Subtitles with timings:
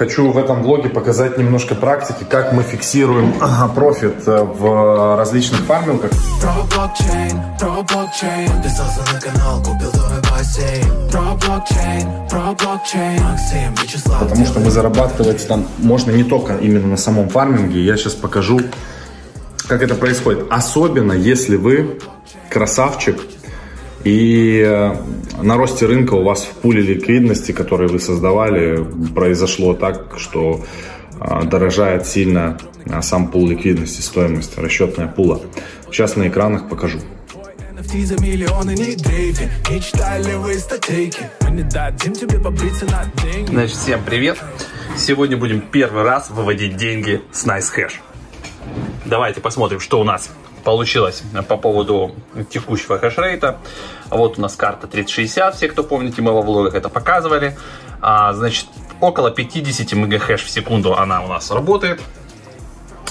[0.00, 3.34] Хочу в этом влоге показать немножко практики, как мы фиксируем
[3.74, 6.10] профит э, в различных фармингах.
[14.20, 17.84] Потому что вы зарабатываете там можно не только именно на самом фарминге.
[17.84, 18.58] Я сейчас покажу,
[19.68, 20.46] как это происходит.
[20.48, 21.98] Особенно если вы
[22.48, 23.20] красавчик
[24.04, 24.94] и э,
[25.42, 30.64] на росте рынка у вас в пуле ликвидности, который вы создавали, произошло так, что
[31.20, 35.40] э, дорожает сильно э, сам пул ликвидности, стоимость расчетная пула.
[35.90, 36.98] Сейчас на экранах покажу.
[43.48, 44.38] Значит, всем привет!
[44.96, 47.94] Сегодня будем первый раз выводить деньги с NiceHash.
[49.04, 50.30] Давайте посмотрим, что у нас
[50.60, 52.14] получилось по поводу
[52.50, 53.58] текущего хешрейта.
[54.10, 57.56] Вот у нас карта 3060, все, кто помните, мы во влогах это показывали.
[58.00, 58.66] А, значит,
[59.00, 62.00] около 50 мегахеш в секунду она у нас работает.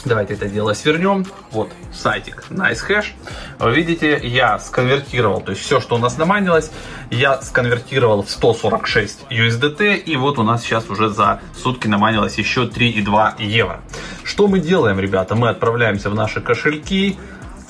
[0.06, 1.26] Давайте это дело свернем.
[1.52, 3.08] Вот сайтик NiceHash.
[3.60, 6.72] Вы видите, я сконвертировал, то есть все, что у нас наманилось,
[7.12, 9.98] я сконвертировал в 146 USDT.
[9.98, 13.82] И вот у нас сейчас уже за сутки наманилось еще 3,2 евро.
[14.24, 15.36] Что мы делаем, ребята?
[15.36, 17.18] Мы отправляемся в наши кошельки,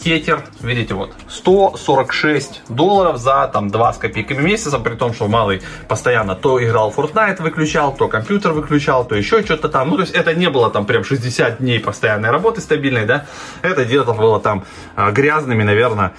[0.03, 5.61] кетер, видите, вот, 146 долларов за там 2 с копейками месяца, при том, что малый
[5.87, 9.89] постоянно то играл Fortnite выключал, то компьютер выключал, то еще что-то там.
[9.89, 13.25] Ну, то есть это не было там прям 60 дней постоянной работы стабильной, да,
[13.61, 14.63] это где-то было там
[14.95, 16.13] а, грязными, наверное,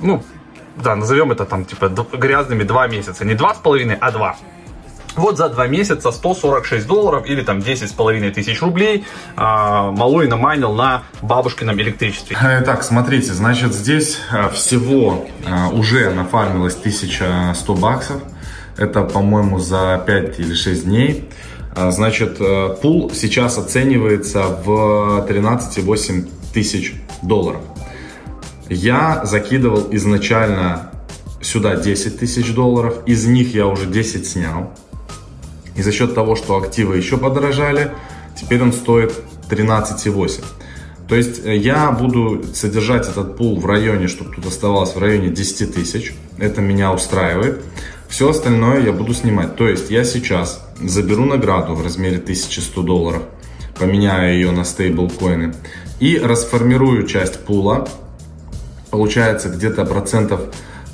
[0.00, 0.22] ну,
[0.76, 4.36] да, назовем это там типа грязными 2 месяца, не 2,5, а 2.
[5.18, 9.04] Вот за два месяца 146 долларов или там 10 с половиной тысяч рублей
[9.36, 12.36] а, Малой наманил на бабушкином электричестве.
[12.60, 18.22] Итак, смотрите, значит здесь а, всего а, уже нафармилось 1100 баксов.
[18.76, 21.28] Это, по-моему, за 5 или 6 дней.
[21.74, 22.38] Значит,
[22.80, 27.60] пул сейчас оценивается в 13,8 тысяч долларов.
[28.68, 30.92] Я закидывал изначально
[31.40, 34.72] сюда 10 тысяч долларов, из них я уже 10 снял.
[35.78, 37.92] И за счет того, что активы еще подорожали,
[38.34, 39.14] теперь он стоит
[39.48, 40.44] 13,8.
[41.08, 45.28] То есть э, я буду содержать этот пул в районе, чтобы тут оставалось в районе
[45.28, 46.14] 10 тысяч.
[46.36, 47.62] Это меня устраивает.
[48.08, 49.54] Все остальное я буду снимать.
[49.54, 53.22] То есть я сейчас заберу награду в размере 1100 долларов,
[53.78, 55.54] поменяю ее на стейблкоины
[56.00, 57.86] и расформирую часть пула.
[58.90, 60.40] Получается где-то процентов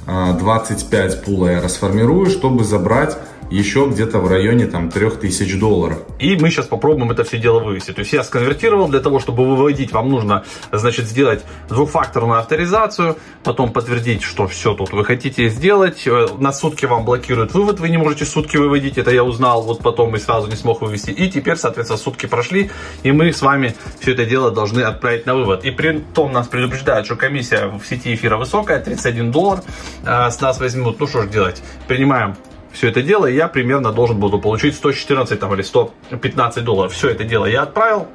[0.06, 3.16] 25 э, пула я расформирую, чтобы забрать
[3.50, 5.98] еще где-то в районе там 3000 долларов.
[6.18, 7.92] И мы сейчас попробуем это все дело вывести.
[7.92, 13.72] То есть я сконвертировал, для того, чтобы выводить, вам нужно, значит, сделать двухфакторную авторизацию, потом
[13.72, 16.06] подтвердить, что все тут вы хотите сделать.
[16.06, 19.82] Э, на сутки вам блокируют вывод, вы не можете сутки выводить, это я узнал, вот
[19.82, 21.10] потом и сразу не смог вывести.
[21.10, 22.70] И теперь, соответственно, сутки прошли,
[23.02, 25.64] и мы с вами все это дело должны отправить на вывод.
[25.64, 29.62] И при том нас предупреждают, что комиссия в сети эфира высокая, 31 доллар,
[30.04, 32.36] э, с нас возьмут, ну что ж делать, принимаем
[32.74, 36.92] все это дело, и я примерно должен буду получить 114 там, или 115 долларов.
[36.92, 38.08] Все это дело я отправил.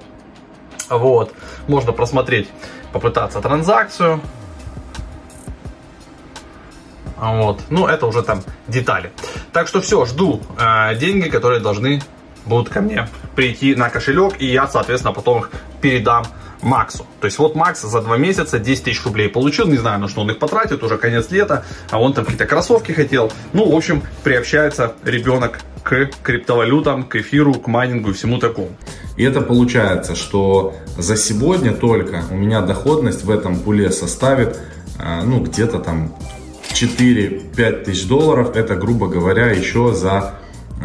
[0.90, 1.34] Вот.
[1.68, 2.50] Можно просмотреть,
[2.92, 4.22] попытаться транзакцию.
[7.18, 7.62] Вот.
[7.70, 9.12] Ну, это уже там детали.
[9.54, 12.02] Так что все, жду э, деньги, которые должны
[12.46, 16.26] будут ко мне прийти на кошелек, и я, соответственно, потом их передам
[16.62, 17.06] Максу.
[17.22, 20.22] То есть вот Макс за два месяца 10 тысяч рублей получил, не знаю, на что
[20.22, 23.32] он их потратит, уже конец лета, а он там какие-то кроссовки хотел.
[23.54, 28.72] Ну, в общем, приобщается ребенок к криптовалютам, к эфиру, к майнингу и всему такому.
[29.16, 34.60] И это получается, что за сегодня только у меня доходность в этом пуле составит,
[34.98, 36.14] а, ну, где-то там
[36.74, 38.56] 4-5 тысяч долларов.
[38.56, 40.36] Это, грубо говоря, еще за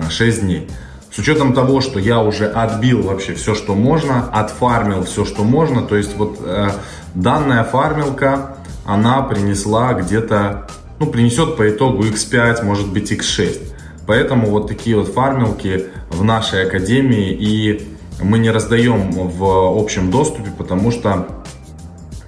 [0.09, 0.69] 6 а, дней.
[1.15, 5.83] С учетом того, что я уже отбил вообще все, что можно, отфармил все, что можно,
[5.83, 6.71] то есть вот э,
[7.15, 10.67] данная фармилка, она принесла где-то,
[10.99, 13.61] ну, принесет по итогу x5, может быть x6.
[14.09, 17.89] Поэтому вот такие вот фармилки в нашей академии и
[18.21, 21.44] мы не раздаем в общем доступе, потому что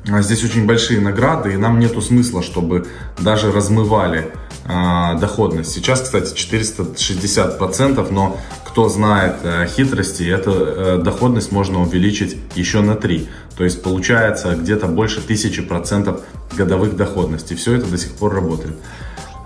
[0.06, 2.86] здесь очень большие награды и нам нету смысла, чтобы
[3.18, 4.32] даже размывали
[4.64, 5.72] э, доходность.
[5.72, 12.94] Сейчас, кстати, 460%, но кто знает э, хитрости, эту э, доходность можно увеличить еще на
[12.94, 13.28] 3.
[13.56, 16.22] То есть получается где-то больше 1000%
[16.56, 17.56] годовых доходностей.
[17.56, 18.76] Все это до сих пор работает.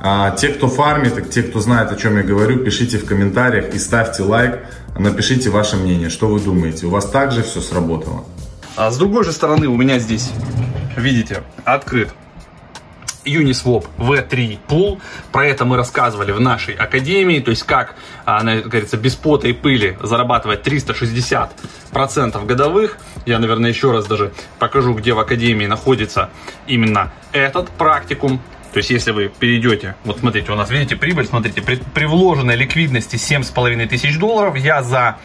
[0.02, 3.78] А те, кто фармит, те, кто знает, о чем я говорю, пишите в комментариях и
[3.78, 4.60] ставьте лайк.
[4.98, 6.86] Напишите ваше мнение, что вы думаете.
[6.86, 8.24] У вас также все сработало?
[8.76, 10.30] А с другой же стороны у меня здесь,
[10.96, 12.10] видите, открыт
[13.24, 15.00] Uniswap V3 Pool.
[15.32, 17.40] Про это мы рассказывали в нашей академии.
[17.40, 17.94] То есть, как,
[18.24, 22.98] а, говорится, без пота и пыли зарабатывать 360% годовых.
[23.26, 26.30] Я, наверное, еще раз даже покажу, где в академии находится
[26.66, 28.40] именно этот практикум.
[28.72, 32.56] То есть, если вы перейдете, вот смотрите, у нас, видите, прибыль, смотрите, при, при вложенной
[32.56, 35.18] ликвидности 7,5 тысяч долларов я за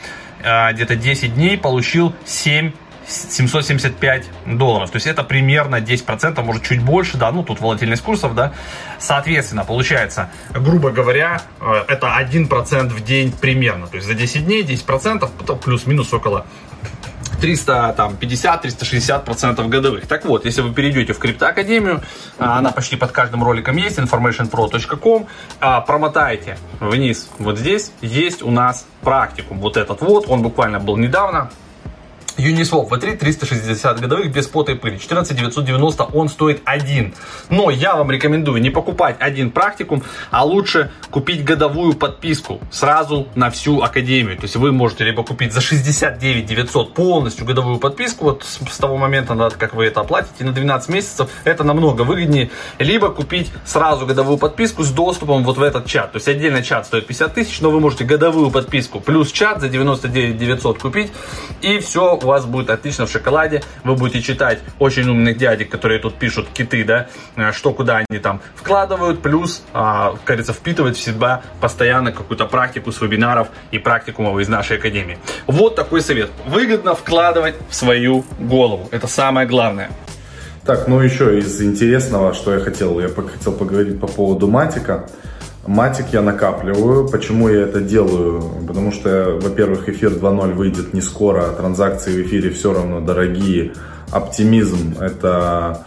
[0.44, 2.72] э, где-то 10 дней получил 7
[3.08, 4.92] 775 долларов.
[4.92, 8.54] То есть это примерно 10%, может чуть больше, да, ну тут волатильность курсов, да.
[9.00, 13.88] Соответственно, получается, грубо говоря, э, это 1% в день примерно.
[13.88, 16.46] То есть за 10 дней 10%, плюс-минус около
[17.42, 20.08] 350-360% годовых.
[20.08, 22.02] Так вот, если вы перейдете в криптоакадемию,
[22.40, 25.28] а, она почти под каждым роликом есть, informationpro.com,
[25.60, 29.60] а, промотайте вниз вот здесь, есть у нас практикум.
[29.60, 31.52] Вот этот вот, он буквально был недавно,
[32.38, 35.00] Uniswap V3 360 годовых без пота и пыли.
[35.00, 37.14] 14 990 он стоит один.
[37.50, 43.50] Но я вам рекомендую не покупать один практикум, а лучше купить годовую подписку сразу на
[43.50, 44.38] всю академию.
[44.38, 48.78] То есть вы можете либо купить за 69 900 полностью годовую подписку, вот с, с
[48.78, 52.50] того момента, как вы это оплатите, на 12 месяцев, это намного выгоднее.
[52.80, 56.12] Либо купить сразу годовую подписку с доступом вот в этот чат.
[56.12, 59.70] То есть отдельно чат стоит 50 тысяч, но вы можете годовую подписку плюс чат за
[59.70, 61.12] 99 900 купить.
[61.62, 63.62] И все у вас будет отлично в шоколаде.
[63.84, 68.20] Вы будете читать очень умных дядек, которые тут пишут киты, да, э, что куда они
[68.20, 74.40] там вкладывают, плюс, а, говорится, впитывать в себя постоянно какую-то практику с вебинаров и практикумов
[74.40, 75.18] из нашей академии.
[75.48, 76.30] Вот такой совет.
[76.48, 78.90] Выгодно вкладывать в свою голову.
[78.92, 79.90] Это самое главное.
[80.66, 85.08] Так, ну еще из интересного, что я хотел, я хотел поговорить по поводу матика.
[85.68, 87.08] Матик я накапливаю.
[87.08, 88.44] Почему я это делаю?
[88.68, 93.74] Потому что, во-первых, эфир 2.0 выйдет не скоро, а транзакции в эфире все равно дорогие.
[94.12, 95.86] Оптимизм– это...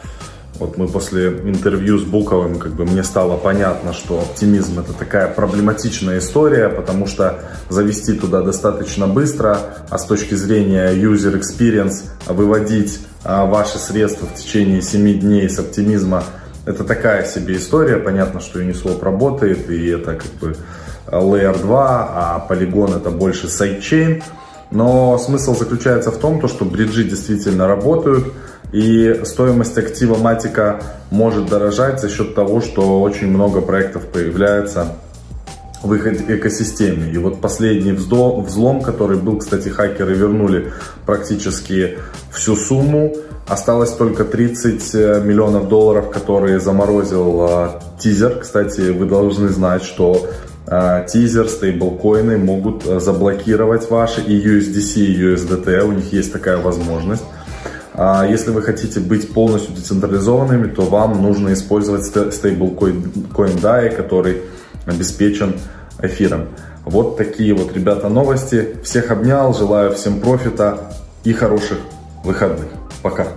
[0.55, 5.29] Вот мы после интервью с Буковым, как бы мне стало понятно, что оптимизм это такая
[5.29, 7.39] проблематичная история, потому что
[7.69, 14.35] завести туда достаточно быстро, а с точки зрения user experience выводить а, ваши средства в
[14.35, 16.25] течение 7 дней с оптимизма
[16.69, 17.97] это такая себе история.
[17.97, 20.55] Понятно, что Uniswap работает, и это как бы
[21.07, 24.23] Layer 2, а Polygon это больше sidechain.
[24.71, 28.35] Но смысл заключается в том, что bridge и действительно работают,
[28.71, 34.89] и стоимость актива Matic а может дорожать за счет того, что очень много проектов появляется
[35.83, 37.13] в их экосистеме.
[37.13, 40.73] И вот последний взлом, который был, кстати, хакеры вернули
[41.07, 41.99] практически
[42.33, 43.15] всю сумму.
[43.47, 48.41] Осталось только 30 э, миллионов долларов, которые заморозил э, тизер.
[48.41, 50.29] Кстати, вы должны знать, что
[50.67, 55.81] э, тизер, стейблкоины могут э, заблокировать ваши и USDC, и USDT.
[55.83, 57.25] У них есть такая возможность.
[57.95, 64.43] А если вы хотите быть полностью децентрализованными, то вам нужно использовать стейблкоин DAI, который
[64.89, 65.55] обеспечен
[66.01, 66.49] эфиром.
[66.85, 68.77] Вот такие вот, ребята, новости.
[68.83, 70.93] Всех обнял, желаю всем профита
[71.25, 71.79] и хороших
[72.25, 72.69] выходных.
[73.03, 73.29] Пока.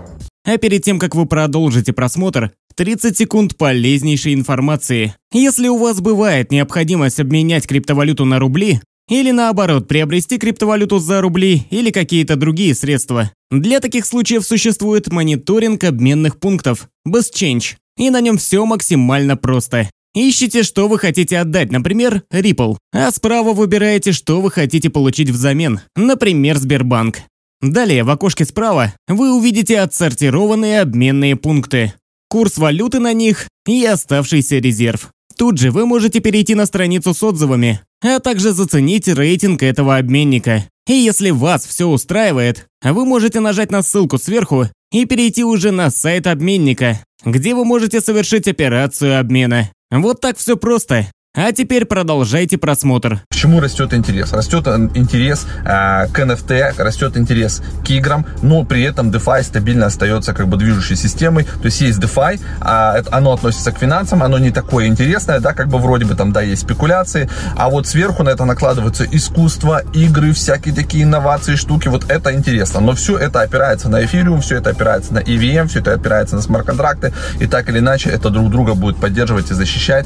[0.45, 5.15] А перед тем, как вы продолжите просмотр, 30 секунд полезнейшей информации.
[5.31, 11.67] Если у вас бывает необходимость обменять криптовалюту на рубли, или наоборот, приобрести криптовалюту за рубли
[11.69, 13.31] или какие-то другие средства.
[13.51, 19.89] Для таких случаев существует мониторинг обменных пунктов, BestChange, и на нем все максимально просто.
[20.13, 25.79] Ищите, что вы хотите отдать, например, Ripple, а справа выбираете, что вы хотите получить взамен,
[25.95, 27.19] например, Сбербанк.
[27.61, 31.93] Далее в окошке справа вы увидите отсортированные обменные пункты,
[32.27, 35.11] курс валюты на них и оставшийся резерв.
[35.37, 40.65] Тут же вы можете перейти на страницу с отзывами, а также заценить рейтинг этого обменника.
[40.87, 45.89] И если вас все устраивает, вы можете нажать на ссылку сверху и перейти уже на
[45.89, 49.71] сайт обменника, где вы можете совершить операцию обмена.
[49.91, 51.11] Вот так все просто.
[51.33, 53.21] А теперь продолжайте просмотр.
[53.29, 54.33] Почему растет интерес?
[54.33, 60.33] Растет интерес э, к NFT, растет интерес к играм, но при этом DeFi стабильно остается
[60.33, 61.45] как бы движущей системой.
[61.45, 65.69] То есть есть DeFi, а оно относится к финансам, оно не такое интересное, да, как
[65.69, 70.33] бы вроде бы там, да, есть спекуляции, а вот сверху на это накладываются искусство, игры,
[70.33, 72.81] всякие такие инновации, штуки, вот это интересно.
[72.81, 76.41] Но все это опирается на эфириум, все это опирается на EVM, все это опирается на
[76.41, 80.05] смарт-контракты, и так или иначе это друг друга будет поддерживать и защищать.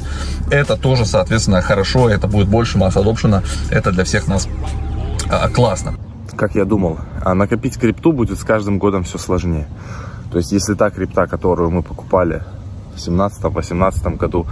[0.51, 4.49] Это тоже соответственно, хорошо, это будет больше масс adoption, это для всех нас
[5.29, 5.93] а, классно.
[6.35, 9.65] Как я думал, а накопить крипту будет с каждым годом все сложнее.
[10.29, 12.43] То есть, если та крипта, которую мы покупали
[12.95, 14.45] в 17-18 году,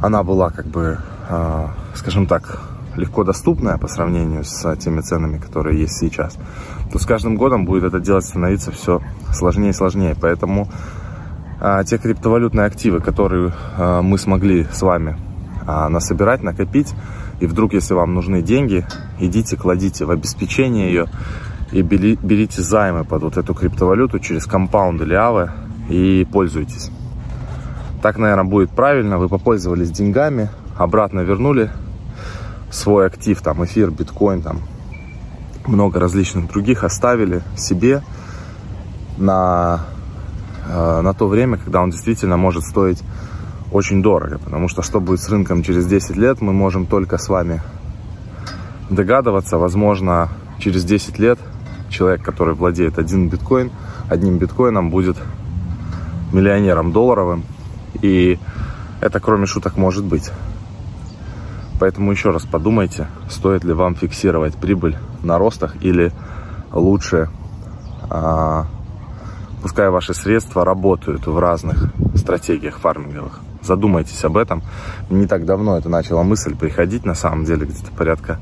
[0.00, 2.62] она была как бы, э, скажем так,
[2.96, 6.38] легко доступная по сравнению с теми ценами, которые есть сейчас,
[6.90, 9.02] то с каждым годом будет это делать становиться все
[9.34, 10.16] сложнее и сложнее.
[10.18, 10.70] Поэтому
[11.60, 15.18] а, те криптовалютные активы, которые а, мы смогли с вами
[15.66, 16.94] насобирать, накопить.
[17.40, 18.86] И вдруг, если вам нужны деньги,
[19.18, 21.06] идите, кладите в обеспечение ее
[21.72, 25.50] и бери, берите займы под вот эту криптовалюту через компаунд или авы
[25.88, 26.90] и пользуйтесь.
[28.02, 29.18] Так, наверное, будет правильно.
[29.18, 31.70] Вы попользовались деньгами, обратно вернули
[32.70, 34.60] свой актив, там эфир, биткоин, там
[35.66, 38.02] много различных других оставили себе
[39.18, 39.80] на,
[40.68, 43.02] э, на то время, когда он действительно может стоить
[43.72, 44.38] очень дорого.
[44.38, 47.60] Потому что что будет с рынком через 10 лет, мы можем только с вами
[48.90, 49.58] догадываться.
[49.58, 51.38] Возможно, через 10 лет
[51.88, 53.70] человек, который владеет один биткоин,
[54.08, 55.16] одним биткоином будет
[56.32, 57.44] миллионером долларовым.
[58.02, 58.38] И
[59.00, 60.30] это, кроме шуток, может быть.
[61.78, 66.12] Поэтому еще раз подумайте, стоит ли вам фиксировать прибыль на ростах или
[66.72, 67.28] лучше,
[68.08, 68.66] а,
[69.62, 73.40] пускай ваши средства работают в разных стратегиях фарминговых.
[73.66, 74.62] Задумайтесь об этом.
[75.10, 78.38] Не так давно это начала мысль приходить, на самом деле, где-то порядка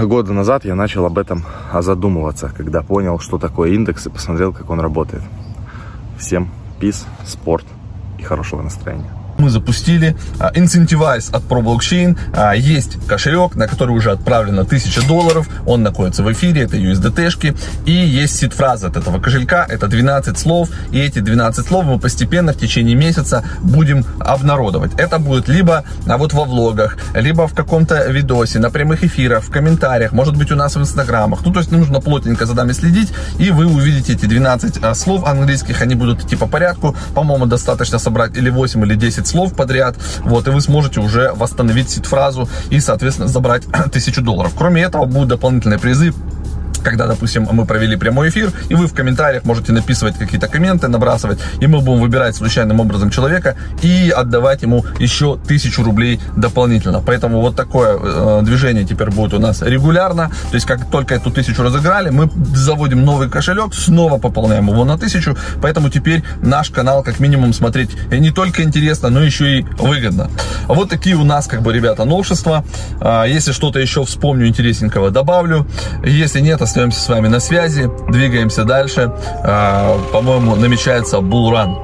[0.00, 4.70] года назад я начал об этом задумываться, когда понял, что такое индекс и посмотрел, как
[4.70, 5.22] он работает.
[6.18, 7.66] Всем пиз, спорт
[8.18, 12.16] и хорошего настроения мы запустили а, Incentivize от Pro Blockchain.
[12.34, 15.48] А, есть кошелек, на который уже отправлено 1000 долларов.
[15.66, 17.56] Он находится в эфире, это USDT-шки.
[17.86, 20.70] И есть сид-фраза от этого кошелька, это 12 слов.
[20.92, 24.92] И эти 12 слов мы постепенно в течение месяца будем обнародовать.
[24.96, 29.50] Это будет либо а вот во влогах, либо в каком-то видосе, на прямых эфирах, в
[29.50, 31.44] комментариях, может быть у нас в инстаграмах.
[31.44, 35.24] Ну, то есть нужно плотненько за нами следить, и вы увидите эти 12 а, слов
[35.24, 36.94] английских, они будут идти по порядку.
[37.14, 41.90] По-моему, достаточно собрать или 8, или 10 слов подряд, вот, и вы сможете уже восстановить
[41.90, 44.52] сид-фразу и, соответственно, забрать тысячу долларов.
[44.56, 46.12] Кроме этого, будут дополнительные призы
[46.82, 51.38] когда, допустим, мы провели прямой эфир, и вы в комментариях можете написывать какие-то комменты, набрасывать,
[51.60, 57.02] и мы будем выбирать случайным образом человека и отдавать ему еще тысячу рублей дополнительно.
[57.04, 60.30] Поэтому вот такое э, движение теперь будет у нас регулярно.
[60.50, 64.98] То есть, как только эту тысячу разыграли, мы заводим новый кошелек, снова пополняем его на
[64.98, 65.36] тысячу.
[65.60, 70.30] Поэтому теперь наш канал, как минимум, смотреть не только интересно, но еще и выгодно.
[70.68, 72.64] Вот такие у нас, как бы, ребята, новшества.
[73.00, 75.66] А, если что-то еще вспомню интересненького, добавлю.
[76.04, 79.12] Если нет, остаемся с вами на связи, двигаемся дальше.
[79.44, 81.76] А, по-моему, намечается булран.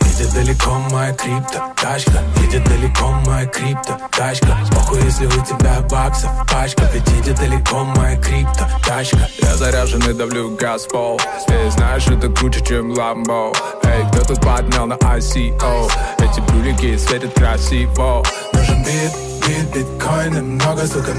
[0.00, 6.30] Едет далеко моя крипто тачка Едет далеко моя крипто тачка Похуй, если у тебя баксов
[6.50, 6.88] пачка.
[6.92, 11.20] Ведь едет далеко моя крипто тачка Я заряжен и давлю газ пол.
[11.48, 13.52] Эй, знаешь, это круче, чем ламбо
[13.84, 18.24] Эй, кто тут поднял на ICO Эти брюлики светят красиво.
[18.54, 19.12] Нужен бит,
[19.46, 21.12] бит, биткоины Много, сука,